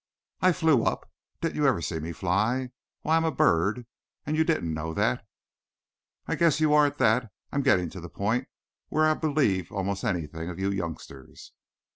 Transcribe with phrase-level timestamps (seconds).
[0.41, 1.07] "I flew up.
[1.41, 2.71] Didn't you ever see me fly?
[3.03, 3.85] Why, I am a bird.
[4.25, 5.23] And you didn't know that?"
[6.27, 7.25] "I I guess you are, at that.
[7.51, 8.47] I am getting to the point
[8.89, 11.51] where I'll believe almost anything of you youngsters.